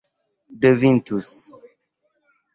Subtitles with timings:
[0.61, 1.27] devintus